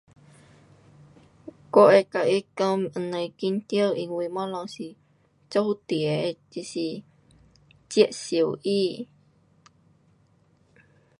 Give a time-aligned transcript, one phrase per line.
[1.71, 4.95] 我会跟他讲甭紧张因为东西是
[5.47, 7.03] 注定的，就是
[7.87, 9.07] 接受它。